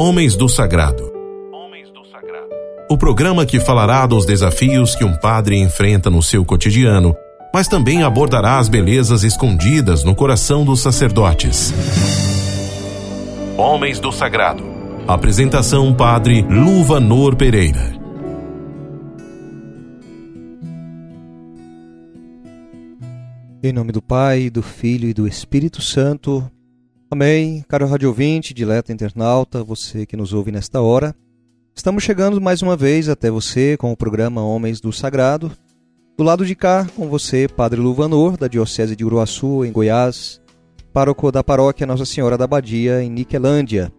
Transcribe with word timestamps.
Homens 0.00 0.36
do 0.36 0.48
Sagrado. 0.48 1.12
O 2.88 2.96
programa 2.96 3.44
que 3.44 3.58
falará 3.58 4.06
dos 4.06 4.24
desafios 4.24 4.94
que 4.94 5.02
um 5.02 5.16
padre 5.16 5.58
enfrenta 5.58 6.08
no 6.08 6.22
seu 6.22 6.44
cotidiano, 6.44 7.16
mas 7.52 7.66
também 7.66 8.04
abordará 8.04 8.58
as 8.58 8.68
belezas 8.68 9.24
escondidas 9.24 10.04
no 10.04 10.14
coração 10.14 10.64
dos 10.64 10.78
sacerdotes. 10.78 11.74
Homens 13.56 13.98
do 13.98 14.12
Sagrado. 14.12 14.62
Apresentação 15.08 15.92
Padre 15.92 16.42
Luvanor 16.42 17.34
Pereira. 17.34 17.98
Em 23.60 23.72
nome 23.72 23.90
do 23.90 24.00
Pai, 24.00 24.48
do 24.48 24.62
Filho 24.62 25.08
e 25.08 25.12
do 25.12 25.26
Espírito 25.26 25.82
Santo. 25.82 26.48
Amém. 27.10 27.64
Caro 27.66 27.86
rádio 27.86 28.08
ouvinte, 28.08 28.52
dileto 28.52 28.92
internauta, 28.92 29.64
você 29.64 30.04
que 30.04 30.16
nos 30.16 30.32
ouve 30.32 30.52
nesta 30.52 30.80
hora. 30.80 31.14
Estamos 31.74 32.04
chegando 32.04 32.40
mais 32.40 32.60
uma 32.60 32.76
vez 32.76 33.08
até 33.08 33.30
você 33.30 33.76
com 33.76 33.90
o 33.90 33.96
programa 33.96 34.42
Homens 34.42 34.80
do 34.80 34.92
Sagrado. 34.92 35.50
Do 36.16 36.24
lado 36.24 36.44
de 36.44 36.54
cá, 36.54 36.86
com 36.96 37.08
você, 37.08 37.48
Padre 37.48 37.80
Luvanor, 37.80 38.36
da 38.36 38.48
Diocese 38.48 38.94
de 38.94 39.04
Uruaçu, 39.04 39.64
em 39.64 39.72
Goiás, 39.72 40.40
pároco 40.92 41.32
da 41.32 41.42
paróquia 41.42 41.86
Nossa 41.86 42.04
Senhora 42.04 42.36
da 42.36 42.46
Badia, 42.46 43.02
em 43.02 43.08
Niquelândia. 43.08 43.92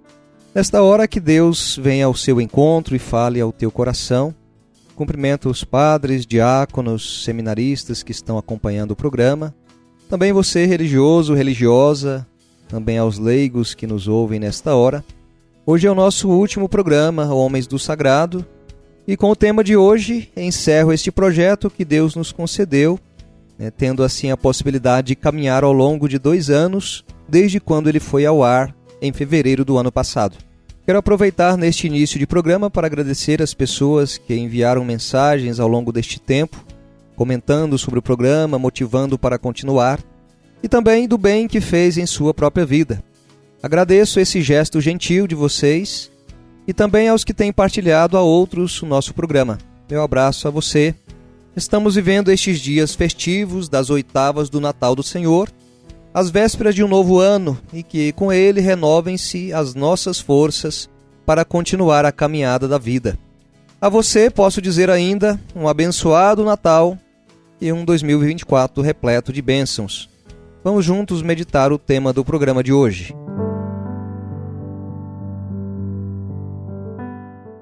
Nesta 0.54 0.84
hora 0.84 1.08
que 1.08 1.20
Deus 1.20 1.80
venha 1.82 2.06
ao 2.06 2.14
seu 2.14 2.40
encontro 2.40 2.96
e 2.96 3.00
fale 3.00 3.42
ao 3.42 3.52
teu 3.52 3.72
coração, 3.72 4.36
Cumprimento 5.00 5.50
os 5.50 5.64
padres, 5.64 6.26
diáconos, 6.26 7.24
seminaristas 7.24 8.04
que 8.04 8.12
estão 8.12 8.38
acompanhando 8.38 8.92
o 8.92 8.96
programa. 8.98 9.56
Também 10.10 10.34
você, 10.34 10.66
religioso, 10.66 11.34
religiosa, 11.34 12.28
também 12.70 13.00
aos 13.00 13.18
leigos 13.18 13.74
que 13.74 13.88
nos 13.88 14.08
ouvem 14.08 14.40
nesta 14.40 14.76
hora. 14.76 15.04
Hoje 15.66 15.88
é 15.88 15.92
o 15.92 15.96
nosso 15.96 16.30
último 16.30 16.70
programa, 16.70 17.34
Homens 17.34 17.66
do 17.68 17.80
Sagrado, 17.80 18.46
e 19.08 19.18
com 19.18 19.32
o 19.32 19.36
tema 19.36 19.64
de 19.64 19.76
hoje 19.76 20.30
encerro 20.38 20.94
este 20.94 21.12
projeto 21.12 21.70
que 21.70 21.84
Deus 21.84 22.16
nos 22.16 22.32
concedeu, 22.32 23.00
né, 23.58 23.72
tendo 23.72 24.04
assim 24.04 24.30
a 24.30 24.38
possibilidade 24.38 25.08
de 25.08 25.16
caminhar 25.16 25.64
ao 25.64 25.74
longo 25.74 26.08
de 26.08 26.20
dois 26.20 26.52
anos, 26.52 27.04
desde 27.28 27.60
quando 27.60 27.90
ele 27.90 28.00
foi 28.00 28.26
ao 28.26 28.44
ar 28.44 28.74
em 29.02 29.12
fevereiro 29.12 29.66
do 29.66 29.78
ano 29.78 29.92
passado. 29.92 30.38
Quero 30.86 31.00
aproveitar 31.00 31.58
neste 31.58 31.88
início 31.88 32.20
de 32.20 32.28
programa 32.28 32.70
para 32.70 32.88
agradecer 32.88 33.42
as 33.42 33.54
pessoas 33.54 34.18
que 34.18 34.36
enviaram 34.36 34.86
mensagens 34.86 35.60
ao 35.60 35.68
longo 35.68 35.92
deste 35.92 36.20
tempo, 36.20 36.64
comentando 37.16 37.78
sobre 37.80 38.00
o 38.00 38.02
programa, 38.04 38.60
motivando 38.60 39.18
para 39.18 39.40
continuar, 39.40 40.00
e 40.62 40.68
também 40.68 41.08
do 41.08 41.18
bem 41.18 41.48
que 41.48 41.62
fez 41.62 41.98
em 41.98 42.06
sua 42.06 42.34
própria 42.34 42.66
vida. 42.66 43.04
Agradeço 43.62 44.20
esse 44.20 44.42
gesto 44.42 44.80
gentil 44.80 45.28
de 45.28 45.36
vocês 45.36 46.12
e 46.68 46.74
também 46.74 47.10
aos 47.10 47.24
que 47.24 47.34
têm 47.34 47.52
partilhado 47.52 48.18
a 48.18 48.22
outros 48.22 48.82
o 48.82 48.86
nosso 48.86 49.14
programa. 49.14 49.58
Meu 49.90 50.02
abraço 50.02 50.48
a 50.48 50.52
você. 50.52 50.94
Estamos 51.56 51.96
vivendo 51.96 52.32
estes 52.32 52.60
dias 52.60 52.96
festivos 52.96 53.68
das 53.68 53.90
oitavas 53.90 54.50
do 54.50 54.62
Natal 54.62 54.96
do 54.96 55.04
Senhor 55.04 55.50
as 56.14 56.30
vésperas 56.30 56.74
de 56.74 56.84
um 56.84 56.88
novo 56.88 57.20
ano 57.20 57.58
e 57.72 57.84
que 57.84 58.12
com 58.14 58.34
ele 58.34 58.62
renovem-se 58.62 59.54
as 59.54 59.76
nossas 59.76 60.20
forças 60.20 60.90
para 61.26 61.46
continuar 61.46 62.06
a 62.06 62.12
caminhada 62.12 62.68
da 62.68 62.78
vida. 62.78 63.18
A 63.80 63.88
você 63.88 64.30
posso 64.30 64.62
dizer 64.62 64.90
ainda 64.90 65.40
um 65.56 65.68
abençoado 65.68 66.44
Natal 66.44 66.98
e 67.62 67.72
um 67.72 67.86
2024 67.86 68.82
repleto 68.82 69.32
de 69.32 69.42
bênçãos. 69.42 70.10
Vamos 70.62 70.84
juntos 70.84 71.22
meditar 71.22 71.72
o 71.72 71.78
tema 71.78 72.12
do 72.12 72.26
programa 72.26 72.62
de 72.62 72.74
hoje. 72.74 73.16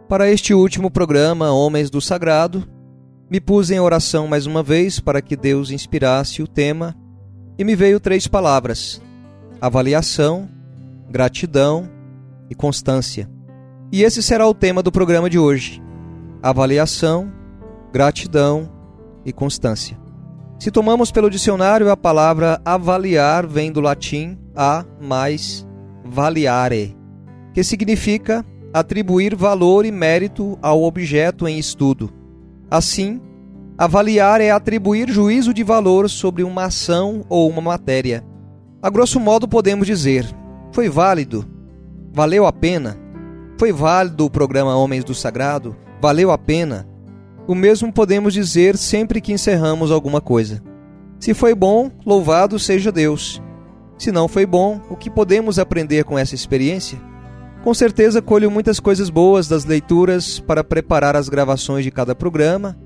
Para 0.09 0.31
este 0.31 0.51
último 0.51 0.89
programa, 0.89 1.51
Homens 1.51 1.91
do 1.91 2.01
Sagrado, 2.01 2.67
me 3.29 3.39
pus 3.39 3.69
em 3.69 3.79
oração 3.79 4.27
mais 4.27 4.47
uma 4.47 4.63
vez 4.63 4.99
para 4.99 5.21
que 5.21 5.35
Deus 5.35 5.69
inspirasse 5.69 6.41
o 6.41 6.47
tema 6.47 6.95
e 7.55 7.63
me 7.63 7.75
veio 7.75 7.99
três 7.99 8.25
palavras: 8.25 8.99
avaliação, 9.61 10.49
gratidão 11.07 11.87
e 12.49 12.55
constância. 12.55 13.29
E 13.91 14.01
esse 14.01 14.23
será 14.23 14.47
o 14.47 14.55
tema 14.55 14.81
do 14.81 14.91
programa 14.91 15.29
de 15.29 15.37
hoje: 15.37 15.83
avaliação, 16.41 17.31
gratidão 17.93 18.71
e 19.23 19.31
constância. 19.31 20.06
Se 20.59 20.71
tomamos 20.71 21.11
pelo 21.11 21.29
dicionário, 21.29 21.91
a 21.91 21.97
palavra 21.97 22.61
avaliar 22.65 23.45
vem 23.45 23.71
do 23.71 23.79
latim 23.79 24.37
a 24.55 24.83
mais 24.99 25.67
valiare, 26.03 26.97
que 27.53 27.63
significa 27.63 28.45
atribuir 28.73 29.35
valor 29.35 29.85
e 29.85 29.91
mérito 29.91 30.57
ao 30.61 30.83
objeto 30.83 31.47
em 31.47 31.59
estudo. 31.59 32.11
Assim, 32.69 33.21
Avaliar 33.79 34.41
é 34.41 34.49
atribuir 34.49 35.07
juízo 35.07 35.53
de 35.53 35.63
valor 35.63 36.09
sobre 36.09 36.41
uma 36.41 36.65
ação 36.65 37.23
ou 37.29 37.47
uma 37.47 37.61
matéria. 37.61 38.25
A 38.81 38.89
grosso 38.89 39.19
modo, 39.19 39.47
podemos 39.47 39.85
dizer: 39.85 40.25
foi 40.71 40.89
válido? 40.89 41.45
Valeu 42.11 42.47
a 42.47 42.51
pena? 42.51 42.97
Foi 43.59 43.71
válido 43.71 44.25
o 44.25 44.31
programa 44.31 44.75
Homens 44.75 45.03
do 45.03 45.13
Sagrado? 45.13 45.75
Valeu 46.01 46.31
a 46.31 46.39
pena? 46.39 46.87
O 47.47 47.55
mesmo 47.55 47.93
podemos 47.93 48.33
dizer 48.33 48.75
sempre 48.75 49.21
que 49.21 49.31
encerramos 49.31 49.89
alguma 49.89 50.19
coisa. 50.19 50.61
Se 51.19 51.33
foi 51.33 51.55
bom, 51.55 51.89
louvado 52.05 52.59
seja 52.59 52.91
Deus. 52.91 53.41
Se 53.97 54.11
não 54.11 54.27
foi 54.27 54.45
bom, 54.45 54.81
o 54.89 54.95
que 54.95 55.09
podemos 55.09 55.57
aprender 55.57 56.03
com 56.03 56.19
essa 56.19 56.35
experiência? 56.35 56.99
Com 57.63 57.73
certeza 57.73 58.21
colho 58.21 58.51
muitas 58.51 58.79
coisas 58.79 59.09
boas 59.09 59.47
das 59.47 59.65
leituras 59.65 60.39
para 60.39 60.63
preparar 60.63 61.15
as 61.15 61.29
gravações 61.29 61.83
de 61.83 61.91
cada 61.91 62.13
programa 62.13 62.77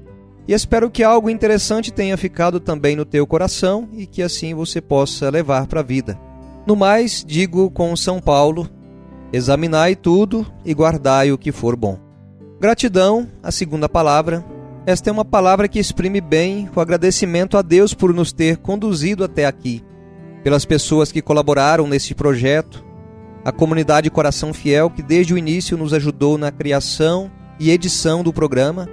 e 0.48 0.54
espero 0.54 0.90
que 0.90 1.04
algo 1.04 1.30
interessante 1.30 1.92
tenha 1.92 2.18
ficado 2.18 2.60
também 2.60 2.96
no 2.96 3.06
teu 3.06 3.26
coração 3.28 3.90
e 3.94 4.06
que 4.06 4.22
assim 4.22 4.54
você 4.54 4.82
possa 4.82 5.30
levar 5.30 5.68
para 5.68 5.82
a 5.82 5.84
vida. 5.84 6.20
No 6.66 6.76
mais, 6.76 7.24
digo 7.26 7.70
com 7.72 7.96
São 7.96 8.20
Paulo: 8.20 8.70
examinai 9.32 9.96
tudo 9.96 10.46
e 10.66 10.74
guardai 10.74 11.32
o 11.32 11.38
que 11.38 11.52
for 11.52 11.76
bom. 11.76 11.98
Gratidão, 12.60 13.28
a 13.42 13.52
segunda 13.52 13.90
palavra. 13.90 14.44
Esta 14.86 15.10
é 15.10 15.14
uma 15.14 15.24
palavra 15.24 15.68
que 15.68 15.80
exprime 15.80 16.20
bem 16.20 16.70
o 16.76 16.80
agradecimento 16.80 17.58
a 17.58 17.62
Deus 17.62 17.94
por 17.94 18.14
nos 18.14 18.34
ter 18.34 18.58
conduzido 18.58 19.24
até 19.24 19.46
aqui, 19.46 19.84
pelas 20.44 20.66
pessoas 20.66 21.12
que 21.12 21.22
colaboraram 21.22 21.86
neste 21.88 22.16
projeto, 22.16 22.84
a 23.46 23.52
comunidade 23.52 24.10
Coração 24.10 24.54
Fiel 24.54 24.90
que 24.90 25.04
desde 25.04 25.34
o 25.34 25.38
início 25.38 25.78
nos 25.78 25.94
ajudou 25.94 26.38
na 26.38 26.52
criação 26.52 27.30
e 27.60 27.70
edição 27.70 28.24
do 28.24 28.34
programa 28.34 28.90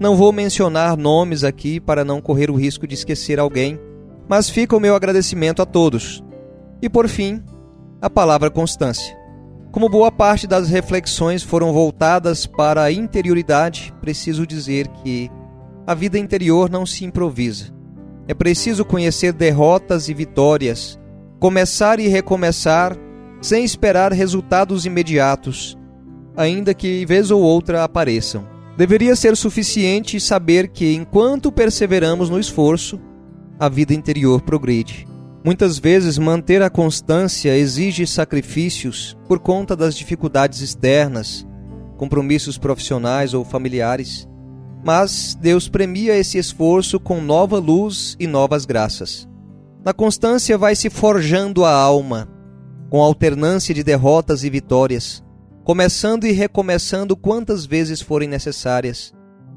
não 0.00 0.14
vou 0.14 0.32
mencionar 0.32 0.96
nomes 0.96 1.42
aqui 1.42 1.80
para 1.80 2.04
não 2.04 2.20
correr 2.20 2.50
o 2.50 2.54
risco 2.54 2.86
de 2.86 2.94
esquecer 2.94 3.40
alguém, 3.40 3.80
mas 4.28 4.48
fica 4.48 4.76
o 4.76 4.80
meu 4.80 4.94
agradecimento 4.94 5.60
a 5.60 5.66
todos. 5.66 6.22
E 6.80 6.88
por 6.88 7.08
fim, 7.08 7.42
a 8.00 8.08
palavra 8.08 8.48
constância. 8.48 9.17
Como 9.78 9.88
boa 9.88 10.10
parte 10.10 10.44
das 10.44 10.68
reflexões 10.68 11.44
foram 11.44 11.72
voltadas 11.72 12.46
para 12.46 12.82
a 12.82 12.90
interioridade, 12.90 13.94
preciso 14.00 14.44
dizer 14.44 14.88
que 14.88 15.30
a 15.86 15.94
vida 15.94 16.18
interior 16.18 16.68
não 16.68 16.84
se 16.84 17.04
improvisa. 17.04 17.72
É 18.26 18.34
preciso 18.34 18.84
conhecer 18.84 19.32
derrotas 19.32 20.08
e 20.08 20.14
vitórias, 20.14 20.98
começar 21.38 22.00
e 22.00 22.08
recomeçar 22.08 22.96
sem 23.40 23.64
esperar 23.64 24.12
resultados 24.12 24.84
imediatos, 24.84 25.78
ainda 26.36 26.74
que 26.74 27.06
vez 27.06 27.30
ou 27.30 27.40
outra 27.40 27.84
apareçam. 27.84 28.48
Deveria 28.76 29.14
ser 29.14 29.36
suficiente 29.36 30.18
saber 30.18 30.70
que, 30.70 30.92
enquanto 30.92 31.52
perseveramos 31.52 32.28
no 32.28 32.40
esforço, 32.40 33.00
a 33.60 33.68
vida 33.68 33.94
interior 33.94 34.42
progride. 34.42 35.06
Muitas 35.44 35.78
vezes, 35.78 36.18
manter 36.18 36.62
a 36.62 36.70
constância 36.70 37.56
exige 37.56 38.06
sacrifícios 38.06 39.16
por 39.26 39.38
conta 39.38 39.76
das 39.76 39.96
dificuldades 39.96 40.60
externas, 40.60 41.46
compromissos 41.96 42.58
profissionais 42.58 43.34
ou 43.34 43.44
familiares. 43.44 44.28
Mas 44.84 45.36
Deus 45.40 45.68
premia 45.68 46.16
esse 46.16 46.38
esforço 46.38 47.00
com 47.00 47.20
nova 47.20 47.58
luz 47.58 48.16
e 48.18 48.26
novas 48.26 48.64
graças. 48.64 49.28
Na 49.84 49.92
constância 49.92 50.58
vai 50.58 50.74
se 50.74 50.90
forjando 50.90 51.64
a 51.64 51.72
alma, 51.72 52.28
com 52.90 53.02
alternância 53.02 53.74
de 53.74 53.82
derrotas 53.82 54.44
e 54.44 54.50
vitórias 54.50 55.22
começando 55.68 56.24
e 56.24 56.32
recomeçando 56.32 57.14
quantas 57.14 57.66
vezes 57.66 58.00
forem 58.00 58.26
necessárias. 58.26 59.12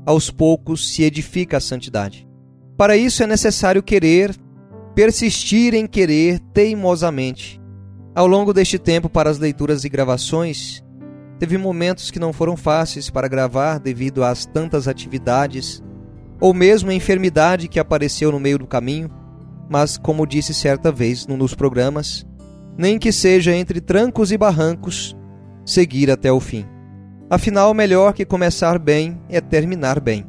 Aos 0.05 0.29
poucos 0.29 0.89
se 0.93 1.03
edifica 1.03 1.55
a 1.55 1.61
santidade. 1.61 2.27
Para 2.75 2.97
isso 2.97 3.23
é 3.23 3.27
necessário 3.27 3.81
querer, 3.81 4.35
persistir 4.95 5.73
em 5.73 5.87
querer 5.87 6.39
teimosamente. 6.53 7.61
Ao 8.13 8.27
longo 8.27 8.53
deste 8.53 8.77
tempo, 8.77 9.09
para 9.09 9.29
as 9.29 9.37
leituras 9.37 9.85
e 9.85 9.89
gravações, 9.89 10.83
teve 11.39 11.57
momentos 11.57 12.11
que 12.11 12.19
não 12.19 12.33
foram 12.33 12.57
fáceis 12.57 13.09
para 13.09 13.27
gravar 13.27 13.79
devido 13.79 14.23
às 14.23 14.45
tantas 14.45 14.87
atividades, 14.87 15.81
ou 16.39 16.53
mesmo 16.53 16.91
a 16.91 16.93
enfermidade 16.93 17.67
que 17.67 17.79
apareceu 17.79 18.31
no 18.31 18.39
meio 18.39 18.59
do 18.59 18.67
caminho, 18.67 19.09
mas, 19.69 19.97
como 19.97 20.27
disse 20.27 20.53
certa 20.53 20.91
vez 20.91 21.25
num 21.25 21.37
dos 21.37 21.55
programas, 21.55 22.25
nem 22.77 22.99
que 22.99 23.11
seja 23.11 23.55
entre 23.55 23.79
trancos 23.79 24.31
e 24.31 24.37
barrancos, 24.37 25.15
seguir 25.65 26.11
até 26.11 26.31
o 26.31 26.39
fim. 26.39 26.65
Afinal, 27.29 27.73
melhor 27.73 28.13
que 28.13 28.25
começar 28.25 28.77
bem 28.77 29.21
é 29.29 29.39
terminar 29.39 30.01
bem. 30.01 30.25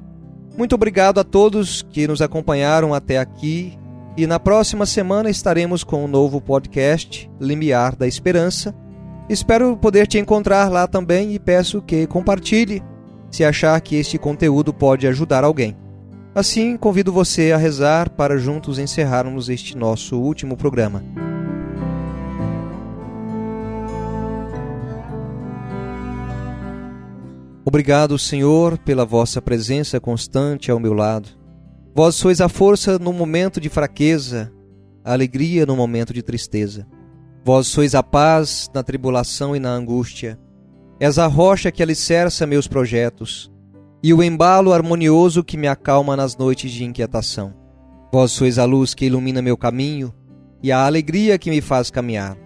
Muito 0.57 0.75
obrigado 0.77 1.19
a 1.19 1.25
todos 1.25 1.83
que 1.83 2.07
nos 2.07 2.23
acompanharam 2.23 2.95
até 2.95 3.19
aqui 3.19 3.77
e 4.17 4.27
na 4.27 4.39
próxima 4.39 4.85
semana 4.85 5.31
estaremos 5.31 5.83
com 5.83 6.05
um 6.05 6.09
novo 6.09 6.41
podcast, 6.41 7.31
Limiar 7.41 7.97
da 7.97 8.07
Esperança. 8.07 8.75
Espero 9.29 9.77
poder 9.77 10.07
te 10.07 10.19
encontrar 10.19 10.71
lá 10.71 10.87
também 10.87 11.33
e 11.33 11.39
peço 11.39 11.81
que 11.81 12.07
compartilhe 12.07 12.83
se 13.31 13.43
achar 13.43 13.81
que 13.81 13.97
este 13.97 14.19
conteúdo 14.19 14.75
pode 14.75 15.07
ajudar 15.07 15.45
alguém. 15.45 15.77
Assim, 16.35 16.77
convido 16.77 17.13
você 17.13 17.53
a 17.53 17.57
rezar 17.57 18.11
para 18.11 18.37
juntos 18.37 18.79
encerrarmos 18.79 19.49
este 19.49 19.77
nosso 19.77 20.19
último 20.19 20.57
programa. 20.57 21.03
Obrigado, 27.65 28.19
Senhor, 28.19 28.77
pela 28.77 29.07
vossa 29.07 29.41
presença 29.41 29.99
constante 29.99 30.71
ao 30.71 30.79
meu 30.79 30.93
lado. 30.93 31.42
Vós 31.95 32.15
sois 32.15 32.41
a 32.41 32.49
força 32.49 32.99
no 32.99 33.13
momento 33.13 33.61
de 33.61 33.69
fraqueza, 33.69 34.51
a 35.05 35.13
alegria 35.13 35.67
no 35.67 35.77
momento 35.77 36.15
de 36.15 36.23
tristeza. 36.23 36.87
Vós 37.45 37.67
sois 37.67 37.95
a 37.95 38.03
paz 38.03 38.71
na 38.75 38.83
tribulação 38.83 39.55
e 39.55 39.61
na 39.61 39.71
angústia. 39.71 40.39
És 40.99 41.19
a 41.19 41.27
rocha 41.27 41.71
que 41.71 41.83
alicerça 41.83 42.47
meus 42.47 42.67
projetos 42.67 43.53
e 44.03 44.15
o 44.15 44.23
embalo 44.23 44.73
harmonioso 44.73 45.45
que 45.45 45.57
me 45.57 45.69
acalma 45.69 46.17
nas 46.17 46.37
noites 46.37 46.71
de 46.71 46.85
inquietação. 46.85 47.53
Vós 48.13 48.33
sois 48.33 48.59
a 48.59 48.65
luz 48.65 48.95
que 48.95 49.07
ilumina 49.07 49.43
meu 49.43 49.57
caminho 49.57 50.15
e 50.63 50.73
a 50.73 50.87
alegria 50.87 51.39
que 51.39 51.51
me 51.51 51.61
faz 51.61 51.91
caminhar. 51.91 52.39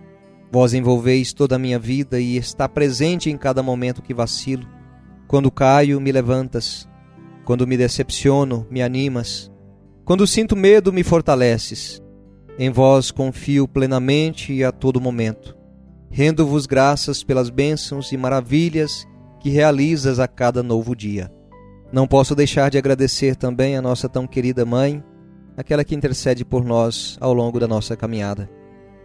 Vós 0.51 0.75
envolveis 0.75 1.33
toda 1.33 1.57
a 1.57 1.59
minha 1.59 1.79
vida 1.79 2.19
e 2.19 2.37
está 2.37 2.69
presente 2.69 3.31
em 3.31 3.37
cada 3.37 3.63
momento 3.63 4.03
que 4.03 4.15
vacilo. 4.15 4.67
Quando 5.29 5.51
caio, 5.51 6.01
me 6.01 6.11
levantas. 6.11 6.89
Quando 7.47 7.65
me 7.65 7.77
decepciono, 7.77 8.67
me 8.69 8.83
animas. 8.83 9.53
Quando 10.05 10.27
sinto 10.27 10.57
medo, 10.57 10.93
me 10.93 11.05
fortaleces. 11.05 12.03
Em 12.59 12.71
vós 12.71 13.13
confio 13.13 13.69
plenamente 13.69 14.53
e 14.53 14.65
a 14.65 14.73
todo 14.73 15.01
momento. 15.01 15.57
Rendo-vos 16.11 16.67
graças 16.67 17.23
pelas 17.23 17.49
bênçãos 17.49 18.11
e 18.11 18.17
maravilhas 18.17 19.07
que 19.39 19.49
realizas 19.49 20.19
a 20.19 20.27
cada 20.27 20.61
novo 20.61 20.97
dia. 20.97 21.33
Não 21.93 22.09
posso 22.09 22.35
deixar 22.35 22.69
de 22.69 22.79
agradecer 22.79 23.37
também 23.37 23.77
a 23.77 23.83
nossa 23.83 24.09
tão 24.09 24.27
querida 24.27 24.67
mãe, 24.67 25.01
aquela 25.57 25.85
que 25.85 25.95
intercede 25.95 26.45
por 26.45 26.65
nós 26.65 27.17
ao 27.21 27.33
longo 27.33 27.61
da 27.61 27.69
nossa 27.69 27.97
caminhada. 27.97 28.51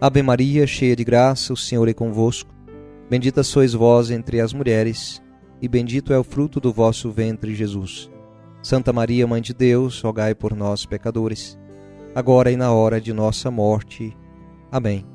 Ave 0.02 0.24
Maria, 0.24 0.66
cheia 0.66 0.96
de 0.96 1.04
graça, 1.04 1.54
o 1.54 1.58
Senhor 1.58 1.88
é 1.88 1.94
convosco. 1.94 2.52
Bendita 3.08 3.44
sois 3.44 3.74
vós 3.74 4.10
entre 4.10 4.42
as 4.42 4.52
mulheres 4.52 5.22
e 5.62 5.68
bendito 5.68 6.12
é 6.12 6.18
o 6.18 6.24
fruto 6.24 6.60
do 6.60 6.74
vosso 6.74 7.12
ventre, 7.12 7.54
Jesus. 7.54 8.11
Santa 8.62 8.94
Maria, 8.94 9.26
Mãe 9.26 9.42
de 9.42 9.54
Deus, 9.54 10.02
rogai 10.02 10.36
por 10.36 10.56
nós, 10.56 10.86
pecadores, 10.86 11.58
agora 12.14 12.52
e 12.52 12.56
na 12.56 12.72
hora 12.72 13.02
de 13.02 13.12
nossa 13.14 13.50
morte. 13.50 14.16
Amém. 14.72 15.06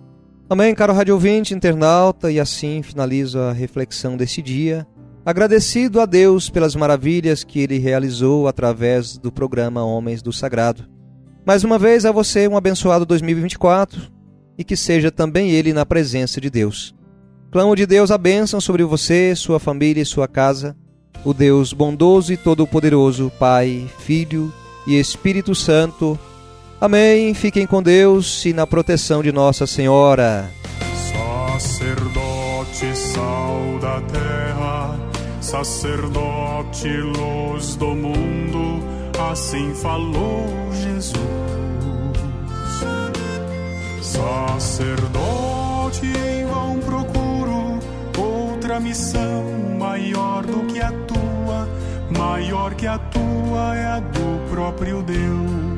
Amém, 0.48 0.74
caro 0.74 0.92
rádio 0.92 1.14
ouvinte, 1.14 1.54
internauta, 1.54 2.30
e 2.30 2.38
assim 2.38 2.82
finalizo 2.82 3.38
a 3.38 3.52
reflexão 3.52 4.16
desse 4.16 4.40
dia, 4.40 4.86
agradecido 5.24 6.00
a 6.00 6.06
Deus 6.06 6.48
pelas 6.48 6.76
maravilhas 6.76 7.42
que 7.42 7.60
Ele 7.60 7.78
realizou 7.78 8.46
através 8.46 9.18
do 9.18 9.32
programa 9.32 9.84
Homens 9.84 10.22
do 10.22 10.32
Sagrado. 10.32 10.88
Mais 11.44 11.62
uma 11.62 11.78
vez 11.78 12.04
a 12.04 12.12
você 12.12 12.48
um 12.48 12.56
abençoado 12.56 13.06
2024 13.06 14.16
e 14.58 14.64
que 14.64 14.76
seja 14.76 15.10
também 15.10 15.50
ele 15.50 15.72
na 15.72 15.86
presença 15.86 16.40
de 16.40 16.50
Deus. 16.50 16.94
Clamo 17.50 17.76
de 17.76 17.86
Deus 17.86 18.10
a 18.10 18.18
bênção 18.18 18.60
sobre 18.60 18.82
você, 18.82 19.34
sua 19.36 19.60
família 19.60 20.02
e 20.02 20.06
sua 20.06 20.26
casa. 20.26 20.76
O 21.26 21.34
Deus 21.34 21.72
bondoso 21.72 22.32
e 22.32 22.36
todo-poderoso, 22.36 23.32
Pai, 23.36 23.90
Filho 23.98 24.52
e 24.86 24.96
Espírito 24.96 25.56
Santo. 25.56 26.16
Amém. 26.80 27.34
Fiquem 27.34 27.66
com 27.66 27.82
Deus 27.82 28.46
e 28.46 28.52
na 28.52 28.64
proteção 28.64 29.24
de 29.24 29.32
Nossa 29.32 29.66
Senhora. 29.66 30.48
Sacerdote, 31.58 32.94
sal 32.94 33.76
da 33.80 34.00
terra, 34.02 34.96
sacerdote, 35.40 36.86
luz 36.86 37.74
do 37.74 37.88
mundo, 37.88 38.84
assim 39.32 39.74
falou 39.74 40.46
Jesus. 40.80 41.16
Sacerdote 44.00 46.06
em 46.06 46.46
vão 46.46 46.78
procura 46.78 47.80
outra 48.16 48.78
missão 48.78 49.55
maior 49.76 50.44
do 50.44 50.66
que 50.66 50.80
a 50.80 50.90
tua, 50.90 51.68
maior 52.16 52.74
que 52.74 52.86
a 52.86 52.98
tua 52.98 53.76
é 53.76 53.86
a 53.86 54.00
do 54.00 54.50
próprio 54.50 55.02
Deus. 55.02 55.75